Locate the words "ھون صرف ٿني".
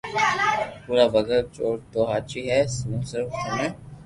2.85-3.67